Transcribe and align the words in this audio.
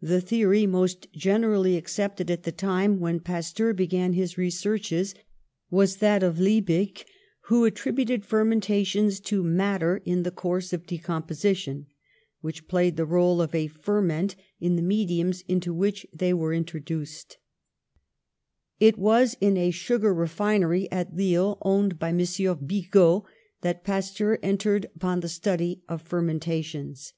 The 0.00 0.20
theory 0.20 0.66
most 0.66 1.06
generally 1.12 1.76
accepted, 1.76 2.32
at 2.32 2.42
the 2.42 2.50
time 2.50 2.98
when 2.98 3.20
Pasteur 3.20 3.72
began 3.72 4.12
his 4.12 4.36
researches, 4.36 5.14
was 5.70 5.98
that 5.98 6.24
of 6.24 6.40
Liebig, 6.40 7.04
who 7.42 7.64
attributed 7.64 8.24
fermentations 8.24 9.20
to 9.20 9.44
matter 9.44 10.02
in 10.04 10.24
the 10.24 10.32
course 10.32 10.72
of 10.72 10.84
decomposition, 10.88 11.86
which 12.40 12.66
played 12.66 12.96
the 12.96 13.06
role 13.06 13.40
of 13.40 13.54
a 13.54 13.68
ferment 13.68 14.34
in 14.58 14.74
the 14.74 14.82
mediums 14.82 15.42
into 15.46 15.72
which 15.72 16.04
they 16.12 16.34
were 16.34 16.52
introduced. 16.52 17.36
ON 17.36 18.74
THE 18.80 18.86
ROAD 18.86 18.90
TO 18.90 18.96
FAME 18.96 19.02
49 19.04 19.14
It 19.14 19.14
was 19.20 19.36
in 19.40 19.56
a 19.56 19.70
sugar 19.70 20.12
refinery 20.12 20.90
at 20.90 21.14
Lille, 21.14 21.58
owned 21.62 22.00
by 22.00 22.08
M. 22.08 22.18
Bigo, 22.18 23.22
that 23.60 23.84
Pasteur 23.84 24.40
entered 24.42 24.86
upon 24.96 25.20
the 25.20 25.28
study 25.28 25.84
of 25.88 26.02
fermentations. 26.02 27.12